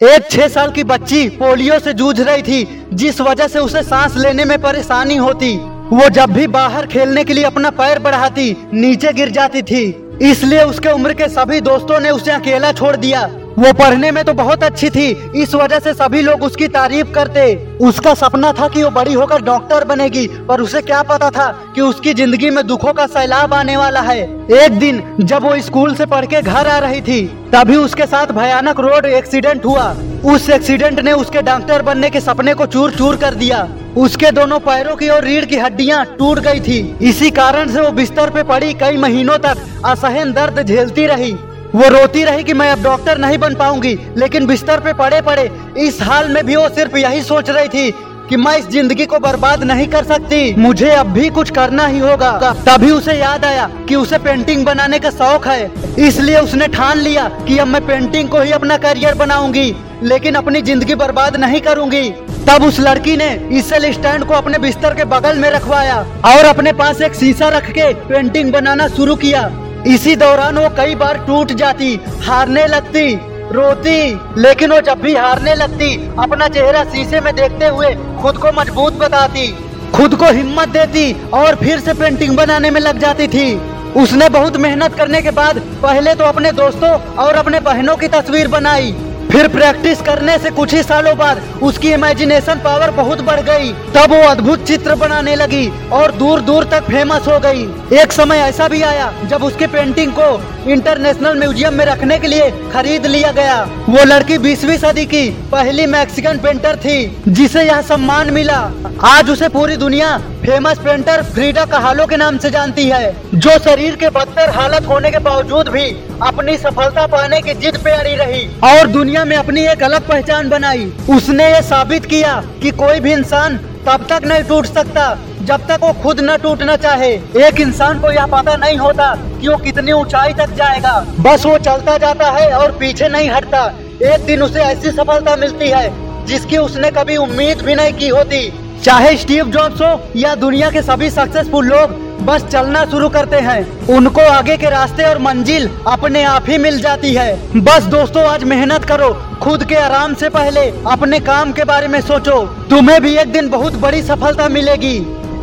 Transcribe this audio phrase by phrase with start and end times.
[0.00, 4.16] एक छह साल की बच्ची पोलियो से जूझ रही थी, जिस वजह से उसे सांस
[4.16, 5.54] लेने में परेशानी होती।
[5.92, 9.84] वो जब भी बाहर खेलने के लिए अपना पैर बढ़ाती, नीचे गिर जाती थी।
[10.22, 13.22] इसलिए उसके उम्र के सभी दोस्तों ने उसे अकेला छोड़ दिया।
[13.58, 17.44] वो पढ़ने में तो बहुत अच्छी थी, इस वजह से सभी लोग उसकी तारीफ़ करते।
[17.80, 21.80] उसका सपना था कि वो बड़ी होकर डॉक्टर बनेगी, पर उसे क्या पता था कि
[21.80, 24.20] उसकी ज़िंदगी में दुखों का सैलाब आने वाला है।
[24.56, 28.32] एक दिन, जब वो स्कूल से पढ़ के घर आ रही थी, तभी उसके साथ
[28.34, 29.94] भयानक रोड एक्सीडेंट हुआ।
[30.26, 34.58] उस एक्सीडेंट ने उसके डॉक्टर बनने के सपने को चूर चूर कर दिया। उसके दोनों
[34.60, 38.42] पैरों की और रीढ़ की हड्डियाँ टूट गई थी। इसी कारण से वो बिस्तर पे
[38.44, 41.36] पड़ी कई महीनों तक असहन दर्द झेलती रही।
[41.76, 45.42] वो रोती रही कि मैं अब डॉक्टर नहीं बन पाऊँगी, लेकिन बिस्तर पे पड़े पड़े,
[45.78, 47.90] इस हाल में भी वो सिर्फ़ यही सोच रही थी
[48.28, 51.98] कि मैं इस ज़िंदगी को बर्बाद नहीं कर सकती। मुझे अब भी कुछ करना ही
[51.98, 52.30] होगा।
[52.66, 57.28] तभी उसे याद आया कि उसे पेंटिंग बनाने का शौक है। इसलिए उसने ठान लिया
[57.48, 59.74] कि अब मैं पेंटिंग को ही अपना करियर बनाऊँगी,
[60.04, 62.08] लेकिन अपनी ज़िंदगी बर्बाद नहीं करूँगी।
[62.48, 66.72] तब उस लड़की ने इसल स्टैंड को अपने बिस्तर के बगल में रखवाया और अपने
[66.74, 69.48] पास एक शीशा रख के पेंटिंग बनाना शुरू किया।
[69.86, 73.14] इसी दौरान वो कई बार टूट जाती, हारने लगती,
[73.52, 74.00] रोती,
[74.40, 78.92] लेकिन वो जब भी हारने लगती, अपना चेहरा शीशे में देखते हुए खुद को मज़बूत
[78.94, 79.46] बताती,
[79.94, 83.54] खुद को हिम्मत देती और फिर से पेंटिंग बनाने में लग जाती थी।
[83.96, 88.48] उसने बहुत मेहनत करने के बाद पहले तो अपने दोस्तों और अपने बहनों की तस्वीर
[88.48, 88.92] बनाई।
[89.32, 94.12] फिर प्रैक्टिस करने से कुछ ही सालों बाद उसकी इमेजिनेशन पावर बहुत बढ़ गई। तब
[94.12, 97.64] वो अद्भुत चित्र बनाने लगी और दूर दूर तक फ़ेमस हो गई।
[97.98, 100.30] एक समय ऐसा भी आया जब उसके पेंटिंग को
[100.66, 105.86] इंटरनेशनल म्यूज़ियम में रखने के लिए खरीद लिया गया। वो लड़की बीसवीं सदी की पहली
[105.86, 108.58] मैक्सिकन पेंटर थी, जिसे यह सम्मान मिला।
[109.06, 113.96] आज उसे पूरी दुनिया फ़ेमस पेंटर फ्रीडा कहालो के नाम से जानती है, जो शरीर
[113.96, 115.86] के बदतर हालत होने के बावजूद भी
[116.24, 120.48] अपनी सफलता पाने की जिद पे अड़ी रही और दुनिया में अपनी एक अलग पहचान
[120.48, 125.06] बनाई। उसने ये साबित किया कि कोई भी इंसान तब तक नहीं टूट सकता।
[125.42, 129.48] जब तक वो खुद न टूटना चाहे, एक इंसान को यह पता नहीं होता कि
[129.48, 133.64] वो कितनी ऊंचाई तक जाएगा। बस वो चलता जाता है और पीछे नहीं हटता।
[134.04, 138.46] एक दिन उसे ऐसी सफलता मिलती है जिसकी उसने कभी उम्मीद भी नहीं की होती।
[138.86, 141.90] चाहे स्टीव जॉब्स हो या दुनिया के सभी सक्सेसफुल लोग,
[142.26, 146.78] बस चलना शुरू करते हैं। उनको आगे के रास्ते और मंजिल अपने आप ही मिल
[146.80, 149.08] जाती है। बस दोस्तों, आज मेहनत करो,
[149.42, 150.60] खुद के आराम से पहले
[150.90, 154.96] अपने काम के बारे में सोचो। तुम्हें भी एक दिन बहुत बड़ी सफलता मिलेगी।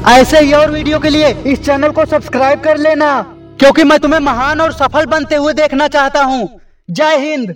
[0.09, 3.11] ऐसे ही और वीडियो के लिए इस चैनल को सब्सक्राइब कर लेना,
[3.59, 6.49] क्योंकि मैं तुम्हें महान और सफल बनते हुए देखना चाहता हूँ।
[6.89, 7.55] जय हिंद।